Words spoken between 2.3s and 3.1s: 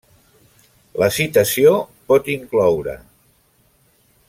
incloure: